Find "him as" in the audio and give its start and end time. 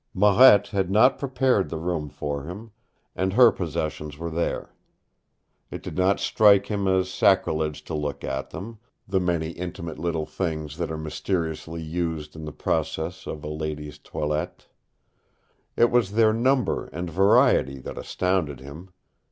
6.65-7.07